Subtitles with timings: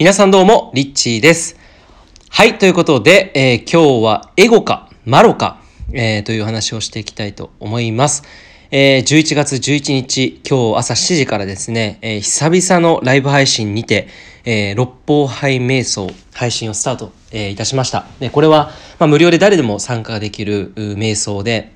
[0.00, 1.58] 皆さんどうも、リッチーです。
[2.30, 5.60] はい、ということで、えー、今日はエゴか、マロか、
[5.92, 8.22] えー、という話をしていきたいと思います。
[8.70, 14.08] えー、11月11日、今日朝7時からですね、えー、久々のライブ配信にて、
[14.46, 18.06] えー、六方杯瞑想配信をスタート、えー、いたしました。
[18.20, 21.72] で、これは、まあ、無料で誰でも参加できる瞑想で、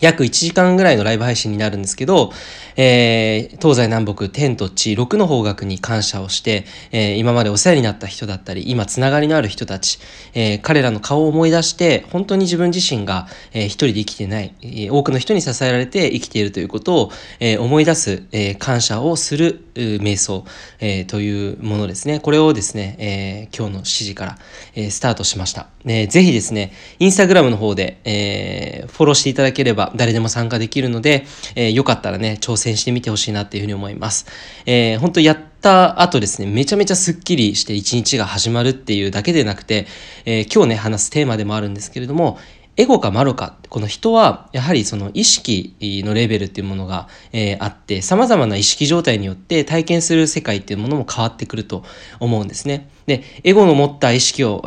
[0.00, 2.32] 約1時間ぐらいのライブ配信になるんですけど、
[2.76, 9.98] えー、東西南北天と地6の方角に感謝をして、えー、今までお世話になった人だったり、今つながりのある人たち、
[10.34, 20.44] えー、彼らの顔を思い出して、本当に自分自身が、えー、一人で生きてない、えー、多くの人に支えられて生きているということを、えー、思い出す、えー、感謝をする瞑想、
[20.78, 22.20] えー、というものですね。
[22.20, 24.38] これをですね、えー、今日の7時から、
[24.74, 25.68] えー、スタートしました。
[25.84, 34.26] ね、ぜひですね、インスタグラムの方で、えー、フォローしていただければ誰でも参加できるので、えー、よかったらね、挑戦してみてほしいなっていうふうに思います。
[34.66, 39.86] えー、本当やった後ですね、めちゃめちゃスッキリして一日が始まるっていうだけでなくて、
[40.24, 42.38] えー、今日ね、話すテーマでもあるんですけれども、
[42.76, 51.84] エゴかマロか、この人はやはりその意識のレベルっていうものが、えー、あって、様々な意識状態によって体験する世界っていうものも変わってくると
[52.20, 52.88] 思うんですね。
[53.06, 54.62] で、エゴの持った意識を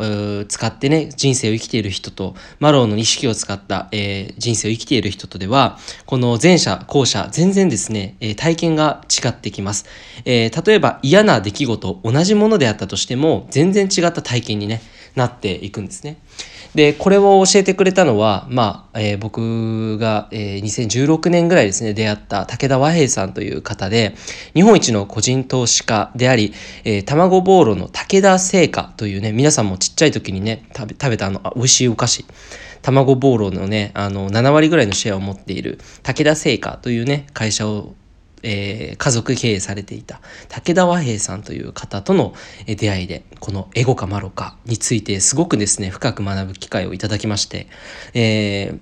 [0.48, 9.86] 使ってね、人生を生きている人と、マローの意識を使った、えー、人生を生きている人とでは、この前者、後者、全然ですね、えー、体験が違ってきます。
[10.24, 14.82] えー、例えば嫌な出来事、同じものであったとしても、全然違った体験にね、
[15.14, 16.18] なっていくんですね。
[16.74, 24.14] で、これを教えてくれたのは、まあ、えー、僕が、えー、2016年ぐらいですね、出会った武田和平さんという方で、
[24.54, 26.52] 日本一の個人投資家であり、
[26.84, 32.24] えー、卵ボーロの武田製菓というね、皆さんもちっちゃい時にね、食べ食べたあの、美味しいお菓子。
[32.82, 37.94] 卵ボーロのね、あの、7割ぐらいのシェアを持っている武田製菓というね、会社を
[38.44, 42.34] えー、家族経営されていた武田和平さんという方との
[42.66, 47.66] 出会いで、このエゴかマロかについてすごくですね、深く学ぶ機会をいただきまして、
[48.12, 48.78] え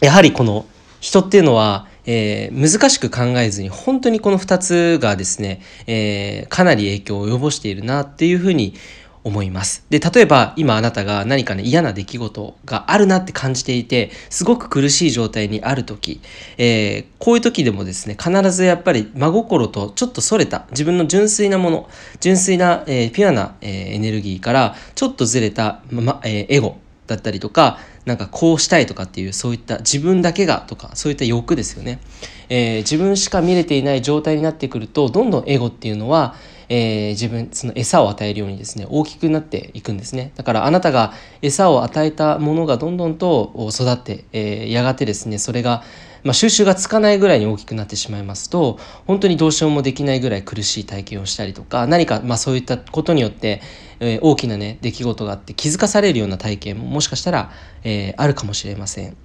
[0.00, 0.66] ー、やはりこの
[1.00, 8.74] 人っていうのは、えー、難しく考えずに本当にこの2つがですね、えー、かなり影響を及ぼしているなっていうふうに
[9.22, 9.84] 思います。
[9.90, 16.20] で、例えば今あなたが何かね嫌な出来事があるなって感じていて、すごく苦しい状態にある時、
[16.58, 21.88] えー、こういう時でもですね、必ずやっぱり真心とちょっとそれた自分の純粋なもの、
[22.20, 32.00] 純粋な、えー、ピュアな、えー、エネルギーからちょっとずれた、まえエゴだったりとか、なんかこうしたいとかっていうそういった自分だけがとかそういった欲ですよね、
[32.48, 36.34] えー、自分しか見れていない状態になってくるとどんどんエゴっていうのは
[36.70, 45.82] えー、自分その餌を与えるようにですね大きくなっていくんですねだからあなたが餌を与えたものがどんどんと育って、えー、やがてですねそれが
[46.22, 53.62] まあ、収集がつかないぐらいに大きくなってしまいますと本当にどうしようもできないぐらい苦しい体験をしたりとか何かまあそういったことによって、
[54.00, 57.50] えー、大きなね出来事があって気づかされるような体験ももしかしたら、
[57.84, 59.16] え、あるかもしれません。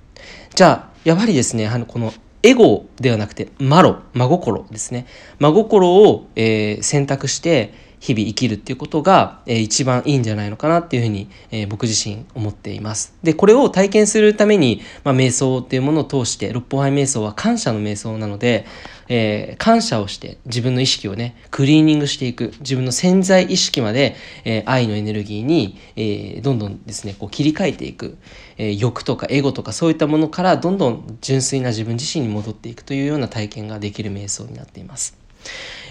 [0.53, 2.13] じゃあやはりですねこの
[2.45, 5.07] エゴではなくてマロ真心ですね。
[5.39, 13.15] 真心を、えー、選択して日々生きるっていうことが、えー、一番いいんじゃないのかなっていうふうに、えー、僕自身思っています。
[13.23, 18.65] で、これを体験するために、まあ、瞑想っていうものを通して、六方杯瞑想は感謝の瞑想なので、
[19.07, 28.17] えー、感謝をして自分の意識をね、クリーニングしていく、自分の潜在意識まで、えー、愛のエネルギーに、えー、どんどんですね、こう切り替えていく、
[28.57, 35.24] えー、欲とかエゴとかそういったものからどんどん純粋な自分自身に戻っていくというような体験ができる瞑想になっています。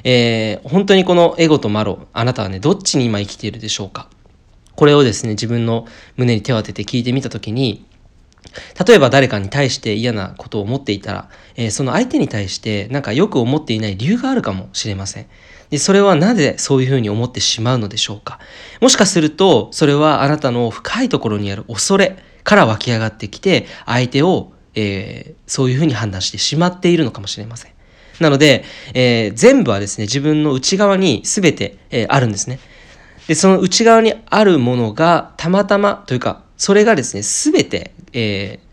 [0.04, 4.08] えー、本当にこのエゴとマロ、あなたはね、どっちに今生きているでしょうか？
[4.76, 7.86] これをですね、自分の胸に手を当てて聞いてみたときに、
[8.86, 15.26] 例えば誰かに対して嫌なことを思っていたら、えー、その相手に対してなんかよく思っていない理由があるかもしれません。
[15.70, 18.38] で、それはなぜそういうふうに思ってしまうのでしょうか？
[18.80, 27.73] もしかすると、それはあなたの深いところにある恐れから湧き上がってきて、相手を、えー、そういうふうに判断してしまっているのかもしれません。
[28.20, 28.64] なので、
[28.94, 32.58] えー、全部はですね、自分の内側に全て、えー、あるんですね。
[33.28, 38.63] で、その内側にあるものがたまたまというか、それがですね、全て、えー、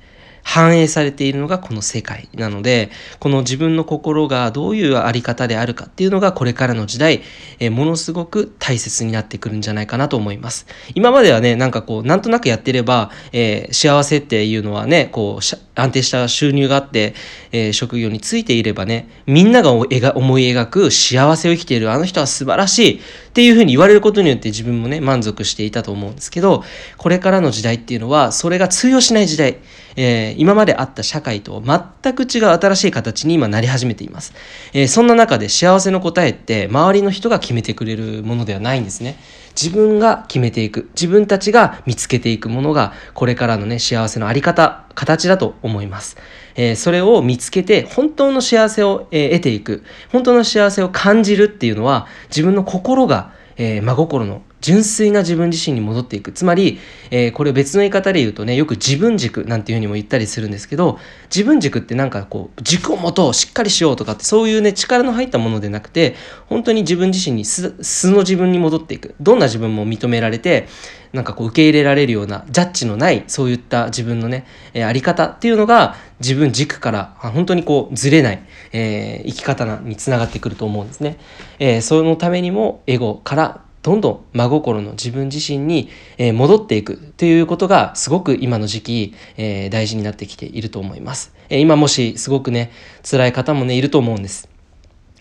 [0.51, 7.21] 反映されているのがこの世界なので、この自分の心がどういうあり方であるかっていうのがこれからの時代、
[7.59, 10.67] えー、ものすごく大切になってくるんじゃないかなと思います。
[10.93, 17.13] 今まではね、なんかこう、なんとなくやってれば、えー、幸せっていうのはね、こう、安定した収入があって、
[17.53, 26.65] えー、職業についていればね、みんなが思い描く幸せを生きているあの人は素晴らしい、っていうふうに言われることによって自分もね、満足していたと思うんですけど、
[26.97, 29.59] これからの時代っていうのは、それが通用しない時代、
[29.95, 34.33] えー、今まであった社会と全く違う新しい形に今なり始めています。
[34.73, 39.17] えー、そんな中で幸せの答えって周りの人が決めてくれるものではないんですね。
[39.59, 46.17] 自分が決めていく、自分たちが見つけていくものが、これからのね、幸せのあり方、形だと思います。
[46.55, 56.31] えー、それを見つけて、本当の幸せを、えー、得ていく、本当の幸せを感じるっていうのは、自分の心が、えー、真心の純粋な自分自身に戻っていく。
[56.31, 56.79] つまり、
[57.09, 60.99] えー、これを別の言い方で言うとね、よく自分軸なんていうふうにも言ったりするんですけど、
[61.33, 66.15] 自分軸ってなんかこう、軸を持とう、しっかりしようとかって、そういうね、力の入ったものでなくて、
[66.47, 67.73] 本当に自分自身に素
[68.11, 69.15] の自分に戻っていく。
[69.19, 70.67] どんな自分も認められて、
[71.13, 81.17] なんかこう受け入れられるようなジャッジのないそういった自分のね、えー、あり方っていうのが自分軸から本当にこうずれない、えー、生き方につながってくると思うんですね。
[81.59, 85.89] えー、そのためにもエゴからどんどん真心の自分自身に
[86.33, 91.33] 戻っていくということがすごく今の時期大事になってきていると思います。
[91.49, 92.71] 今もしすごくね
[93.03, 94.51] 辛い方もねいると思うんです。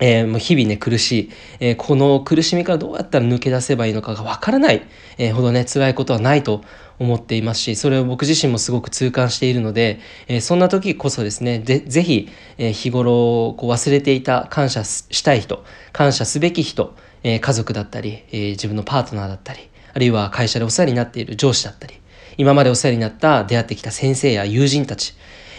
[0.00, 1.30] えー、もう日々ね、苦しい、
[1.60, 4.82] えー、この苦しみからどうやったら抜け出せばいいのかがわからない、
[5.18, 6.62] えー、ほどね、辛いことはないと
[6.98, 21.94] 思っていますし、それを僕自身もすごく痛感しているので、え、そんな時こそですね、ぜぜひ、え、日頃こう忘れていた感謝したい人、感謝すべき人、えー、家族だったり、えー、自分のパートナーだったり、あるいは会社でお世話になっている上司だったり、
[22.36, 25.14] 今までお世話になった出会ってきた先生や友人たち、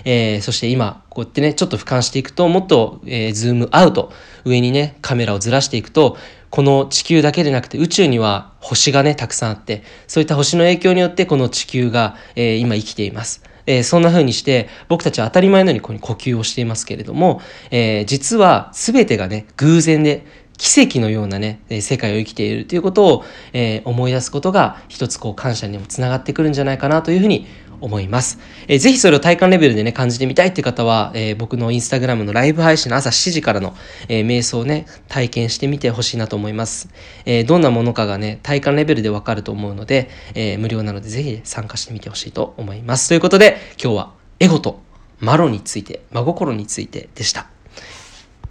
[0.06, 4.12] えー、そして今、こうやってね、ちょっと俯瞰していくと、もっと、えー、ズームアウト、
[4.46, 6.18] 上にね、カメラをずらしていくと、
[6.50, 13.44] この地球だけでなくて宇宙には星がね、たくさんあって、そういった星の影響によってこの地球が、えー、今生きています。
[13.68, 20.25] えー、そんな風にして、僕たちは当たり前のようにここに呼吸をしていますけれども、えー、実は全てがね、偶然で、
[20.62, 27.48] 奇跡のようなね、世界を生きているということを、えー、思い出すことが一つこう感謝にもつながってくるんじゃないかなというふうに
[27.80, 28.38] 思います。
[28.68, 33.74] えー、ぜひそれを体感レベルでね、感じてみたいっていう方は、えー、僕のインスタグラムのライブ配信の朝7時からの、
[34.08, 36.90] えー、瞑想をね、体験してみてほしいなと思います。
[37.25, 43.08] えどんなものかがね、体感レベルでわかると思うので、え無料なのでぜひ参加してみてほしいと思います。
[43.08, 44.80] ということで、今日はエゴと
[45.19, 47.50] マロについて、真心についてでした。